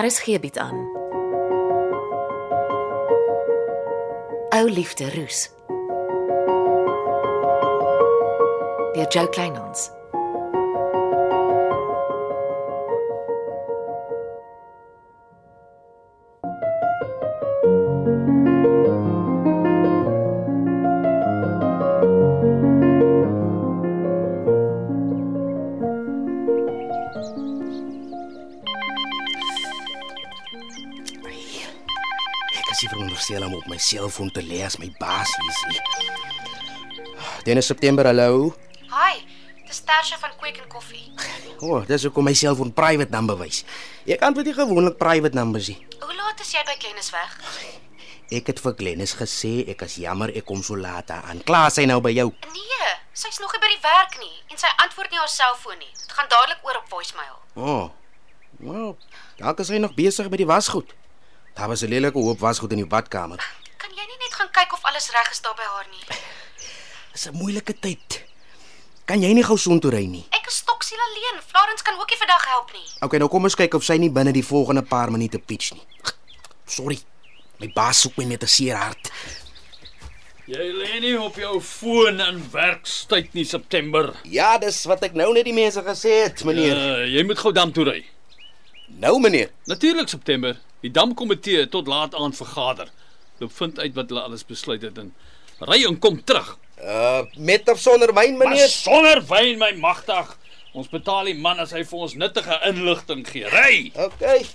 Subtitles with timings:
[0.00, 0.78] RSG bied aan.
[4.48, 5.50] Ou liefde roes.
[8.92, 9.99] Deur Jo Kleinhans.
[32.80, 35.80] Nie veronderstel om op my selfoon te lê as my baas hier is nie.
[37.44, 38.54] Dennis September, hallo.
[38.88, 39.18] Hi,
[39.66, 41.10] dis Tasha van Quick and Coffee.
[41.58, 43.66] O, oh, dis hoekom my selfoon private number wys.
[44.08, 45.76] Ek antwoord nie gewoonlik private numbers nie.
[46.00, 47.34] Hoe laat is jy by Glennis weg?
[48.40, 51.44] Ek het vir Glennis gesê ek is jammer ek kom so laat aan.
[51.44, 52.30] Klaar sy nou by jou.
[52.54, 55.92] Nee, sy's nog nie by die werk nie en sy antwoord nie haar selfoon nie.
[56.00, 57.36] Dit gaan dadelik oor op voicemail.
[57.60, 57.76] O.
[57.76, 57.84] Oh.
[58.64, 58.88] Nou,
[59.36, 60.96] dalk is hy nog besig met die wasgoed.
[61.54, 63.38] Daar was 'n lelike hoop wasgoed in die badkamer.
[63.76, 66.04] Kan jy nie net gaan kyk of alles reg is daar by haar nie?
[67.12, 68.24] Dis 'n moeilike tyd.
[69.04, 70.26] Kan jy nie gou soontoe ry nie?
[70.30, 71.42] Ek is stoksiel alleen.
[71.46, 72.86] Florence kan ook nie vandag help nie.
[73.00, 75.82] Okay, nou kom ons kyk of sy nie binne die volgende paar minute pitch nie.
[76.66, 76.98] Sorry.
[77.58, 79.10] My baas soek my met 'n seer hart.
[80.50, 84.14] Jy lê nie op jou foon in werkstyd nie September.
[84.24, 86.76] Ja, dis wat ek nou net die mense gesê het, meneer.
[86.76, 88.00] Uh, jy moet gou dam toe ry.
[88.86, 89.50] Nou, meneer.
[89.70, 90.56] Natuurlik September.
[90.80, 92.88] Die damkomitee het tot laat aand vergader.
[93.38, 95.14] Loop vind uit wat hulle alles besluit het en
[95.68, 96.56] ry en kom terug.
[96.80, 98.68] Uh met of sonder wyn, Maar meneer?
[98.68, 100.36] sonder wyn my magtig.
[100.72, 103.48] Ons betaal die man as hy vir ons nuttige inligting gee.
[103.50, 103.90] Ry.
[103.94, 104.46] Okay.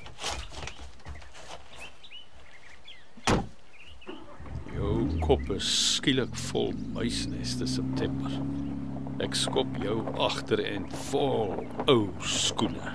[4.76, 8.32] Jou kop is skielik vol muisneste September.
[9.24, 11.54] Ek skop jou agter en vol
[11.88, 12.94] ou skoene.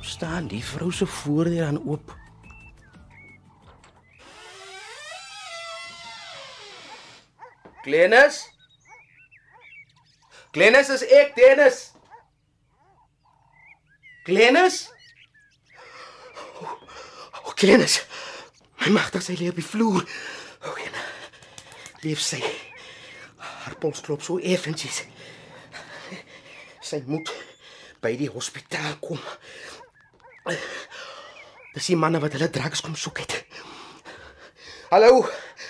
[0.00, 2.16] Staan die vrou se voordeur aan oop?
[7.82, 8.44] Glennis?
[10.50, 11.92] Glennis is ek, Dennis.
[14.24, 14.90] Glennis?
[17.60, 18.06] Oh, Glennis.
[18.80, 20.06] My magtig sy lê op die vloer.
[20.64, 20.94] O, oh, en
[22.00, 22.38] leef sy.
[23.36, 25.02] Haar pols klop so effentjies.
[26.80, 27.28] Sy moet
[28.00, 29.20] by die hospitaal kom.
[31.76, 33.36] Dis die manne wat hulle drugs kom soek het.
[34.88, 35.26] Hallo,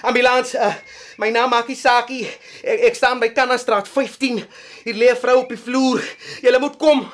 [0.07, 0.55] ambulans.
[0.55, 0.71] Uh,
[1.19, 2.23] my naam Makie Saki.
[2.63, 4.45] Ek, ek staan by Kannastraat 15.
[4.87, 6.07] Hier lê 'n vrou op die vloer.
[6.39, 7.09] Julle moet kom.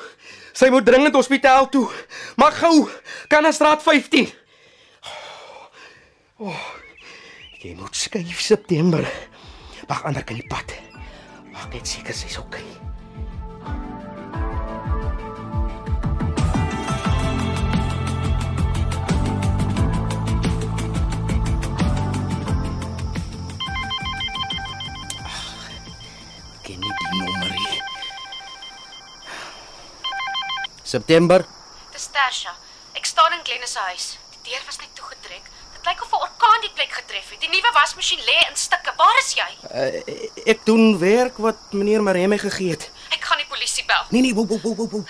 [0.53, 1.89] Sy moet dringend hospitaal toe.
[2.37, 2.91] Maar gou,
[3.33, 4.45] Kannastraat 15.
[6.39, 6.65] Oh,
[7.63, 9.01] jy moet skuif September.
[9.89, 10.75] Wag ander kan die pad.
[11.49, 12.61] Maak net seker sy's oukei.
[12.61, 12.77] Okay.
[30.85, 31.49] September.
[31.93, 32.53] Dis Tasha.
[32.93, 34.19] Ek staan in Glennis se huis.
[34.37, 35.49] Die deur was net toegetrek.
[35.73, 36.26] Dit lyk of 'n
[36.67, 37.41] die plek getref het.
[37.43, 38.95] Die nuwe wasmasjien lê in stukke.
[38.99, 39.49] Waar is jy?
[39.71, 40.19] Uh,
[40.53, 42.89] ek doen werk wat meneer Maree my gegee het.
[43.15, 44.09] Ek gaan die polisie bel.
[44.15, 44.89] Nee nee, wou wou wou wou.
[44.97, 45.05] wou.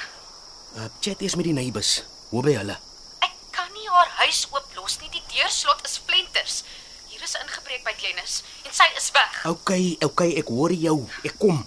[0.77, 2.03] Uh, chat is met die neighbors.
[2.33, 2.77] Hoe by hulle?
[3.25, 5.13] Ek kan nie haar huis ooplos nie.
[5.15, 6.63] Die deurslot is flenters.
[7.09, 9.41] Hier is ingebreek by Glennis en sy is weg.
[9.49, 10.99] Okay, okay, ek hoor jou.
[11.25, 11.63] Ek kom.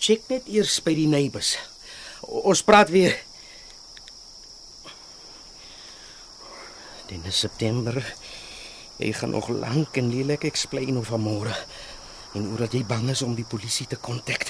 [0.00, 1.54] Check net eers by die neighbors.
[2.24, 3.18] O, ons praat weer.
[7.10, 7.98] Dit is September.
[9.00, 11.54] Jy gaan nog lank en lelik explain oor vanmôre
[12.36, 14.44] en oor dat jy bang is om die polisie te kontak.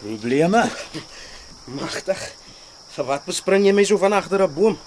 [0.00, 0.66] Probleme?
[1.80, 2.20] Magtig.
[2.92, 4.78] Vir wat bespring jy my so van agter 'n boom?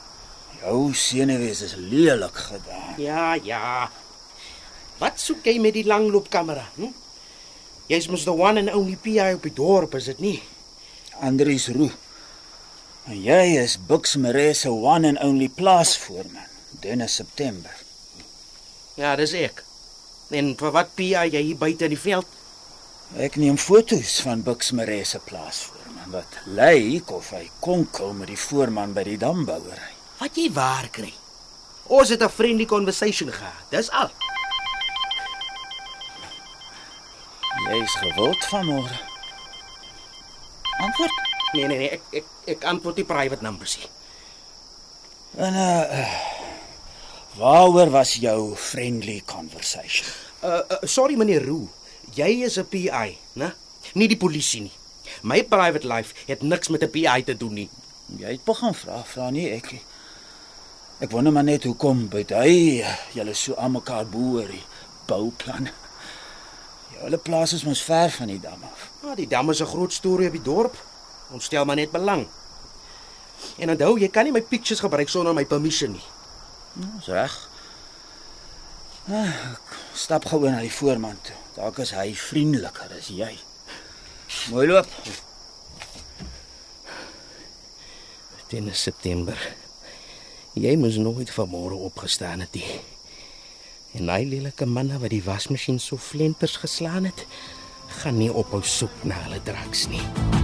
[0.62, 2.94] Jou senuwees is lelik gedaan.
[2.98, 3.90] Ja, ja.
[5.00, 6.70] Wat soek jy met die langloopkamera?
[6.76, 6.94] Hm?
[7.88, 10.44] Jy's mos the one and only PI op die dorp, is dit nie?
[11.20, 11.92] Andries Roo.
[13.04, 16.48] En jy is Buxmere se one and only plaasvoorman,
[16.80, 17.72] Dennis September.
[18.96, 19.60] Ja, dis ek.
[20.32, 22.30] En vir wat PI jy hier buite in die veld?
[23.20, 28.96] Ek neem foto's van Buxmere se plaasvoorman wat lyk of hy konkel met die voorman
[28.96, 29.92] by die dambouery.
[30.22, 31.12] Wat jy waar kry.
[31.92, 33.68] Ons het 'n friendly conversation gehad.
[33.70, 34.12] Dis al.
[37.68, 38.98] Jy's gewild vanmôre.
[40.80, 41.33] Antwoord.
[41.54, 43.90] Nee nee nee, ek ek ek antwoord die private numbers nie.
[45.38, 46.16] En uh
[47.38, 50.06] waaroor was jou friendly conversation?
[50.44, 51.70] Uh, uh sorry meneer Roo.
[52.14, 53.54] Jy is 'n PI, né?
[53.94, 54.74] Nie die polisie nie.
[55.22, 57.70] My private life het niks met 'n PI te doen nie.
[58.18, 59.74] Jy het begin vra, vra nie ek.
[61.00, 64.64] Ek wonder maar net hoekom byt hy julle so aan mekaar boer die
[65.06, 65.70] bouplan.
[67.02, 68.90] Julle plaas is mos ver van die dam af.
[69.04, 70.78] Ja, die dam is 'n groot storie op die dorp.
[71.32, 72.28] Ons stel maar net belang.
[73.58, 76.06] En onthou, jy kan nie my pictures gebruik sonder my permission nie.
[76.74, 77.34] Dis reg.
[79.12, 81.36] Ah, ek stap gou na die voorman toe.
[81.58, 83.34] Dalk is hy vriendeliker as jy.
[84.50, 84.90] Mooi loop.
[88.50, 89.38] Dit is September.
[90.54, 92.80] Jy moes nooit vanmôre opgestaan het nie.
[93.98, 97.26] En daai lelike manne wat die wasmasjien so flenters geslaan het,
[98.02, 100.43] gaan nie ophou soek na hulle draks nie.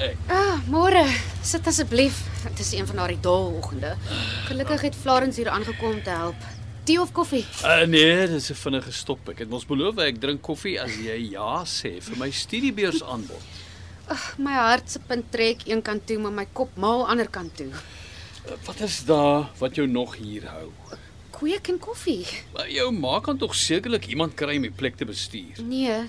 [0.00, 0.16] Ek.
[0.32, 1.04] Ah, môre.
[1.42, 2.22] Sit asseblief.
[2.46, 3.94] Dit is een van daardie dae oggende.
[4.48, 6.48] Gelukkig het Florence hier aangekom te help.
[6.88, 7.44] Tee of koffie?
[7.62, 9.28] Uh, nee, dis 'n vinnige stop.
[9.28, 13.42] Ek het mos beloof ek drink koffie as jy ja sê vir my studiebeurs aanbod.
[14.08, 17.56] Ag, my hart se punt trek een kant toe, maar my kop maal ander kant
[17.56, 17.68] toe.
[17.70, 20.72] Uh, wat is daar wat jou nog hier hou?
[21.30, 22.26] Kweek en koffie.
[22.52, 25.60] Maar jou ma kan tog sekerlik iemand kry om die plek te bestuur.
[25.62, 26.08] Nee,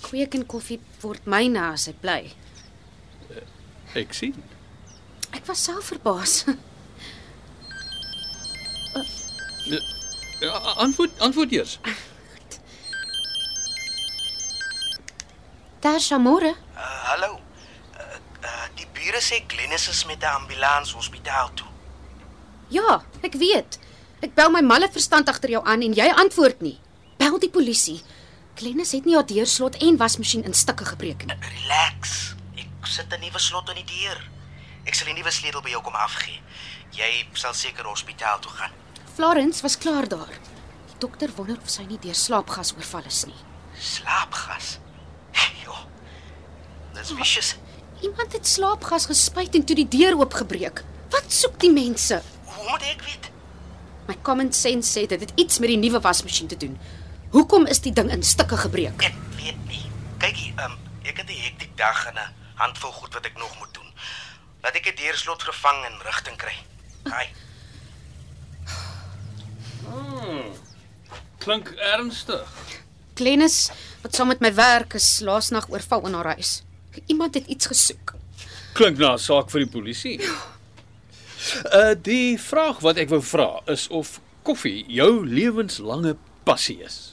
[0.00, 2.20] kweek en koffie word myne as hy bly.
[3.94, 4.34] Ek sien.
[5.32, 6.44] Ek was self verbaas.
[10.38, 11.78] Ja, antwoord antwoord eers.
[15.80, 16.54] Daar Shamore.
[16.74, 16.80] Uh,
[17.10, 17.40] hallo.
[17.94, 18.00] Uh,
[18.42, 21.66] uh, die bure sê Glennis is met 'n ambulans hospitaal toe.
[22.68, 23.78] Ja, ek weet.
[24.20, 26.78] Ek bel my malle verstand agter jou aan en jy antwoord nie.
[27.16, 28.02] Bel die polisie.
[28.54, 31.36] Glennis het nie haar deurslot en wasmasjien in stukke gebreek nie.
[31.40, 32.37] Relax.
[32.88, 34.18] Sit 'n nuwe slot in die deur.
[34.88, 36.40] Ek sal die nuwe sleutel by jou kom afgee.
[36.96, 38.72] Jy sal seker hospitaal toe gaan.
[39.14, 40.32] Florence was klaar daar.
[40.88, 43.40] Die dokter wonder of sy nie deur slaapgas oorval is nie.
[43.76, 44.78] Slaapgas.
[45.64, 45.74] Jo.
[46.94, 47.56] Dis vicious.
[48.00, 50.84] Iemand het slaapgas gespuit en toe die deur oopgebreek.
[51.10, 52.22] Wat soek die mense?
[52.44, 53.30] Hoe moet ek weet?
[54.08, 56.78] My common sense sê dit het iets met die nuwe wasmasjien te doen.
[57.36, 59.02] Hoekom is die ding in stukke gebreek?
[59.04, 59.84] Ek weet nie.
[60.18, 63.58] Kyk hier, um, ek het 'n hektiek dag en 'n handvol goed wat ek nog
[63.58, 63.90] moet doen.
[64.62, 66.56] Laat ek die deurslot vervang en rigting kry.
[67.08, 67.28] Haai.
[71.38, 72.48] Klink ernstig.
[73.18, 73.70] Glennis,
[74.02, 76.62] wat saam met my werk is, laasnag oorval in haar huis.
[77.06, 78.14] Iemand het iets gesoek.
[78.74, 80.20] Klink na 'n saak vir die polisie.
[81.72, 87.12] Uh die vraag wat ek wou vra is of koffie jou lewenslange passie is.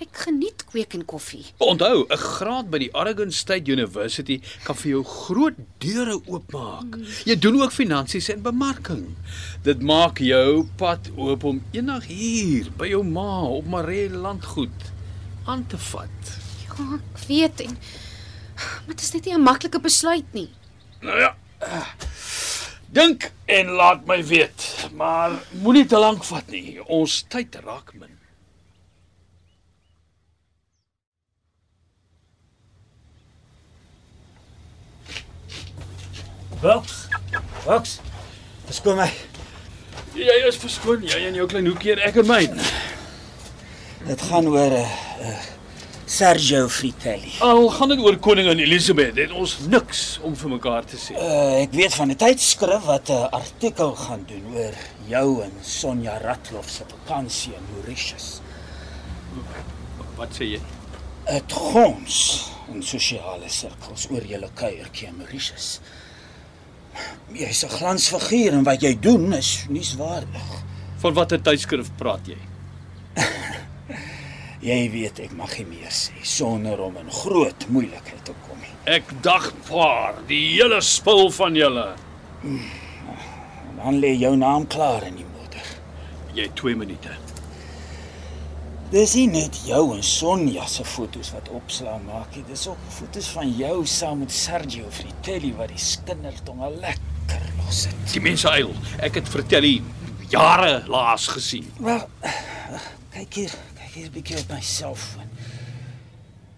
[0.00, 1.44] Ek geniet kweek en koffie.
[1.60, 6.96] Onthou, 'n graad by die Oregon State University kan vir jou groot deure oopmaak.
[7.28, 9.16] Jy doen ook finansies en bemarking.
[9.62, 14.88] Dit maak jou pad oop om eendag hier by jou ma op Maree landgoed
[15.44, 16.32] aan te vat.
[16.64, 17.76] Ja, ek weet en
[18.86, 20.48] maar dit is net nie 'n maklike besluit nie.
[21.00, 21.36] Nou ja.
[22.88, 26.80] Dink en laat my weet, maar moenie te lank vat nie.
[26.88, 28.19] Ons tyd raak min.
[36.60, 37.08] Boks.
[37.64, 37.98] Boks.
[38.68, 39.08] Verskoon my.
[40.12, 42.66] Jy is verskoon, jy in jou klein hoekie en ek in myne.
[44.04, 45.38] Dit gaan oor 'n uh, uh,
[46.04, 47.32] Sergio Fritelli.
[47.40, 51.16] Al gaan dit oor koningin Elisabeth, het ons niks om vir mekaar te sê.
[51.16, 54.76] Uh, ek weet van 'n tydskrif wat 'n artikel gaan doen oor
[55.06, 58.40] jou en Sonja Ratloff se vakansie in Mauritius.
[60.16, 60.60] Wat sê jy?
[61.24, 65.80] Dit gons in sosiale sirkels oor julle kuiertjie in Mauritius.
[67.30, 70.48] Jy's 'n glansfiguur en wat jy doen is nuuswaardig.
[71.00, 72.38] Van watter tydskrif praat jy?
[74.68, 78.74] Jy weet ek mag nie meer sê sonder om in groot moeilikheid te kom nie.
[78.84, 81.86] Ek dagvaar die hele spul van julle.
[82.44, 85.66] En dan lê jou naam klaar in die modder.
[86.34, 87.14] Jy het 2 minute.
[88.90, 92.44] Dis nie net jou en Sonja se foto's wat opslaan maak nie.
[92.48, 96.76] Dis ook foto's van jou saam met Sergio Fritelli wat die skindertong al
[97.30, 98.12] lekker los het.
[98.12, 98.74] Die mense eil.
[98.98, 99.74] Ek het vertel hy
[100.32, 101.66] jare laas gesien.
[101.78, 102.02] Wel,
[103.14, 105.28] kyk hier, kyk hier 'n bietjie op my selfoon.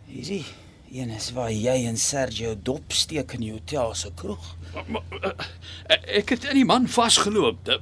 [0.06, 0.44] Hierdie
[0.92, 4.56] Een is waar jy en Sergio dopsteek in die hotel se kroeg.
[4.74, 5.30] Maar, maar, uh,
[6.18, 7.64] ek het in die man vasgeloop.
[7.64, 7.80] Dit-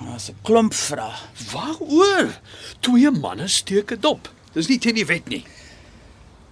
[0.00, 1.14] Daar's 'n klomp vrae.
[1.52, 2.32] Waaroor?
[2.80, 4.28] Twee manne steek 'n dop.
[4.52, 5.44] Dis nie teen die wet nie.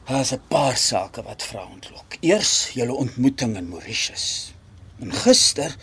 [0.07, 2.14] Daar's 'n paar sake wat vra ontlok.
[2.21, 4.51] Eers julle ontmoeting in Mauritius.
[5.02, 5.75] En gister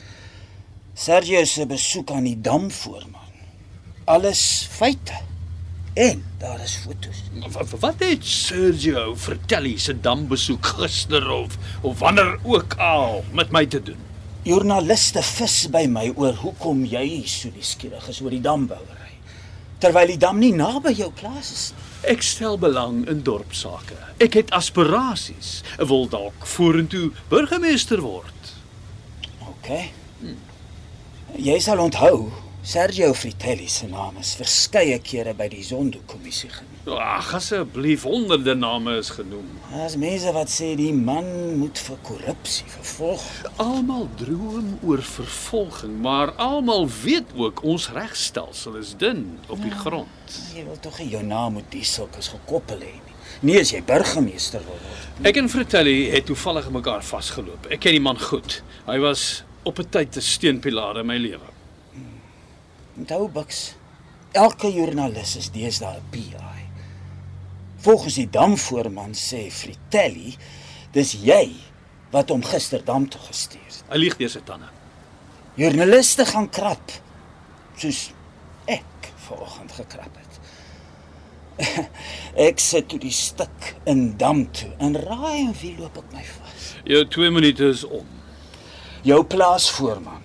[0.93, 3.33] Sergio se besoek aan die damvoorman.
[4.05, 5.17] Alles feite.
[5.93, 7.23] En daar is fotos.
[7.51, 13.51] Wat, wat het Sergio vertel hy se dambesoek gister of of wanneer ook al met
[13.51, 13.99] my te doen?
[14.47, 19.13] Joernaliste vis by my oor hoekom jy so nuuskierig is oor die dambouery.
[19.83, 21.88] Terwyl die dam nie naby jou plaas is nie.
[22.15, 23.97] Ek stel belang in dorpsake.
[24.23, 25.59] Ek het aspirasies.
[25.75, 28.38] Ek wil dalk vorentoe burgemeester word.
[29.69, 29.91] OK.
[31.38, 32.31] Jy sal onthou
[32.65, 36.95] Sergio Fritelli se naam is verskeie kere by die Zondo-kommissie genoem.
[36.99, 39.45] Ag asseblief, honderde name is genoem.
[39.69, 41.29] Daar's mense wat sê die man
[41.61, 43.23] moet vir korrupsie vervolg.
[43.61, 50.39] Almal droom oor vervolging, maar almal weet ook ons regstelsel is dun op die grond.
[50.55, 53.17] Jy wil tog jou naam met die sulkes gekoppel hê nie.
[53.45, 55.27] Nie as jy burgemeester wil word.
[55.29, 57.69] Ek en Fratelli het toevallig mekaar vasgeloop.
[57.71, 58.59] Ek ken die man goed.
[58.89, 61.49] Hy was op 'n tyd 'n steunpilaar in my lewe.
[62.97, 63.75] Onthou Bux,
[64.31, 66.59] elke joernalis is deesdae 'n PI.
[67.77, 70.35] Volgens die damvoorman sê Fritelli,
[70.91, 71.53] dis jy
[72.11, 73.83] wat hom gister dam toe gestuur het.
[73.89, 74.69] Hy lieg deur sy tande.
[75.55, 76.91] Joernaliste gaan krap
[77.77, 78.11] soos
[78.65, 80.39] ek vanoggend gekrap het.
[82.49, 86.23] ek sit toe die stuk in dam toe en raai en wie loop ek my
[86.23, 86.75] vas?
[86.83, 88.18] Jou 2 minute is om.
[89.07, 90.21] Jou plaasvoorman.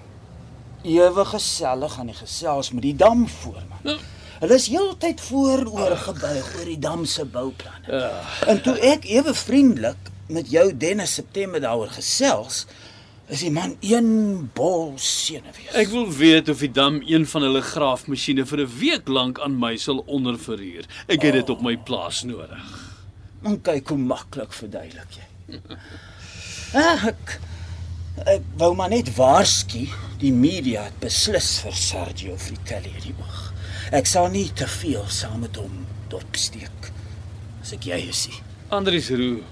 [0.85, 3.81] Ewig gesellig aan die gesels met die damvoorman.
[3.83, 3.99] Nou,
[4.43, 8.01] Hulle is heeltyd vooroor gebuig oor die dam se bouplanne.
[8.51, 12.65] En toe ek ewe vriendelik met jou Dennis September daaroor gesels,
[13.31, 15.71] is die man een bol senuwees.
[15.73, 19.57] ek wil weet of die dam een van hulle graafmasjiene vir 'n week lank aan
[19.59, 20.85] my sal onderverhuur.
[21.09, 22.69] Ek het dit op my plaas nodig.
[23.45, 25.59] En kyk hoe maklik verduidelik jy.
[26.75, 27.39] Ah, Ek
[28.23, 29.85] ek wou maar net waarsku,
[30.23, 33.41] die media het beslis vir Sergio Fritelli in die oog.
[33.93, 36.91] Ek sal nie te veel saam met hom dopsteek
[37.61, 38.29] as ek jy is.
[38.29, 38.41] nie.
[38.71, 39.43] Andries Roo.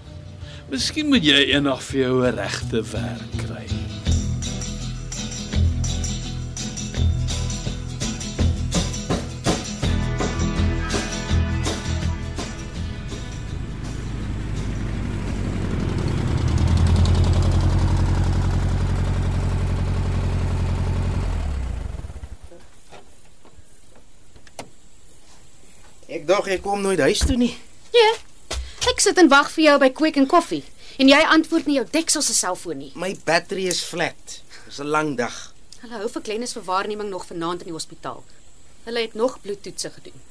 [0.73, 3.52] Miskien moet jy eendag vir jou 'n regte werk kry.
[26.23, 27.51] Ek dog jy kom nooit huis toe nie.
[27.91, 28.11] Ja.
[28.87, 30.63] Ek sit en wag vir jou by Quick and Coffee
[31.03, 32.91] en jy antwoord nie jou deksel se selfoon nie.
[32.95, 34.37] My battery is flat.
[34.69, 35.35] Dis 'n lang dag.
[35.81, 38.23] Hulle hou vir Glennis vir waarneming nog vanaand in die hospitaal.
[38.85, 40.23] Hulle het nog bloedtoetse gedoen.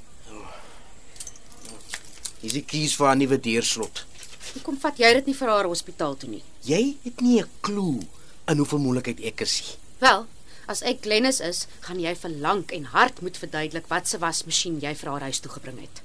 [2.40, 4.06] Hier's die keys vir haar nuwe deurslot.
[4.54, 6.44] Hoekom vat jy dit nie vir haar hospitaal toe nie?
[6.64, 8.00] Jy het nie 'n klou
[8.48, 9.76] in hoeveel moeilikheid ek is nie.
[10.00, 10.26] Wel,
[10.68, 14.80] as ek Glennis is, gaan jy vir lank en hard moet verduidelik wat se wasmasjien
[14.84, 16.02] jy vir haar huis toe gebring het.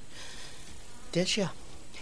[1.13, 1.53] Tesja.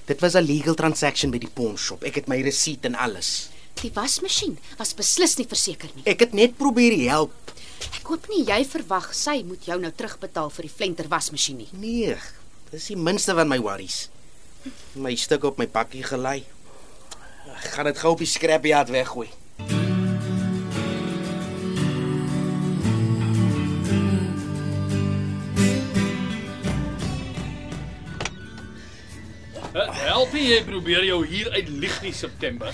[0.07, 2.05] Dit was 'n legal transaction by die pawn shop.
[2.05, 3.49] Ek het my resep en alles.
[3.81, 6.05] Die wasmasjien was beslis nie verseker nie.
[6.07, 7.33] Ek het net probeer help.
[7.81, 11.69] Ek hoop nie jy verwag sy moet jou nou terugbetaal vir die flenter wasmasjien nie.
[11.73, 12.17] Nee,
[12.71, 14.09] dis die minste van my worries.
[14.95, 16.45] My stuk op my pakkie gelei.
[17.55, 19.29] Ek gaan dit gou op die scrapyard weggooi.
[29.75, 32.71] Help nie jy probeer jou hier uit lieg nie September.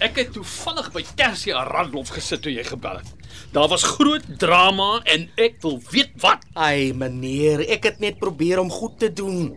[0.00, 3.10] Ek het toevallig by Tersia Radloff gesit toe jy gebel het.
[3.52, 6.46] Daar was groot drama en ek wil weet wat.
[6.56, 9.50] Ai meneer, ek het net probeer om goed te doen.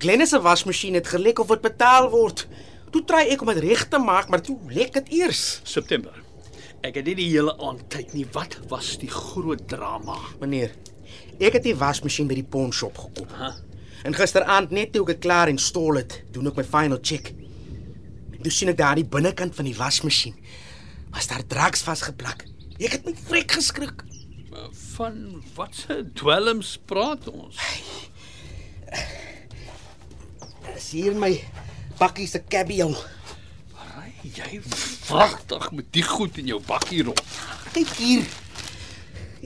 [0.00, 2.46] Glennis se wasmasjien het gelek of dit betaal word.
[2.94, 5.60] Toe try ek om dit reg te maak, maar toe lek dit eers.
[5.68, 6.16] September.
[6.80, 8.24] Ek het nie die hele aand tyd nie.
[8.32, 10.16] Wat was die groot drama?
[10.40, 10.72] Meneer,
[11.36, 13.36] ek het die wasmasjien by die pawn shop gekoop.
[13.36, 13.52] Ha?
[14.04, 17.30] En gisteraand net toe ek dit klaar en stol het, doen ek my final check.
[18.44, 20.36] Toe sien ek daar die binnekant van die wasmasjien
[21.14, 22.42] was daar drugs vasgeplak.
[22.82, 24.02] Ek het my vrek geskrik.
[24.94, 25.16] Van
[25.54, 27.58] wat se dwelms praat ons?
[30.66, 31.30] Dis hier my
[32.00, 32.92] bakkie se cabiel.
[33.94, 34.60] Ry jy
[35.08, 37.22] wragtig met die goed in jou bakkie rond?
[37.72, 38.28] Kyk hier.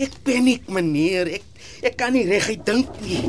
[0.08, 1.30] Ek paniek, meneer.
[1.38, 1.46] Ek
[1.84, 3.22] ek kan nie reguit dink nie.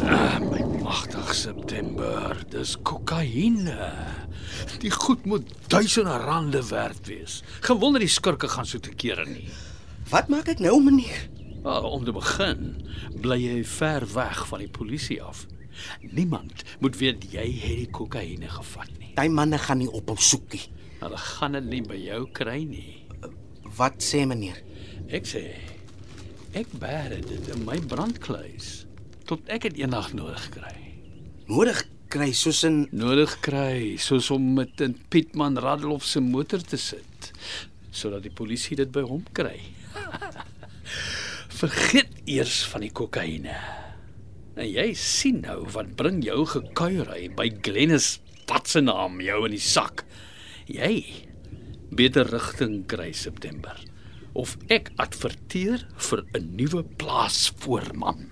[0.00, 1.20] Ah, my magtig.
[1.22, 3.92] Ag September, dis kokaine.
[4.82, 7.42] Die goed moet duisende rande werd wees.
[7.60, 9.48] Gewonder die skurke gaan so te kere nie.
[10.10, 11.28] Wat maak ek nou, meneer?
[11.62, 12.74] Wel, om te begin,
[13.22, 15.46] bly jy ver weg van die polisie af.
[16.02, 19.12] Niemand moet weet jy het die kokaine gevat nie.
[19.16, 20.64] Daai manne gaan nie op hom soek nie.
[21.00, 22.98] Hulle gaan dit nie by jou kry nie.
[23.78, 24.58] Wat sê meneer?
[25.08, 25.46] Ek sê
[26.52, 28.82] ek bære dit in my brandkluis
[29.26, 30.74] tot ek dit eendag nodig kry.
[31.50, 36.76] Nodig kry soos in Nodig kry soos om met 'n Pietman Radloff se motor te
[36.76, 37.32] sit
[37.92, 39.60] sodat die polisie dit by hom kry.
[41.60, 43.56] Vergeet eers van die kokaine.
[44.56, 49.52] En jy sien nou wat bring jou gekuiery by Glennis wat se naam jou in
[49.52, 50.04] die sak.
[50.66, 51.04] Jy
[51.92, 53.76] beter rigting kry September
[54.32, 58.31] of ek adverteer vir 'n nuwe plaasvoorman.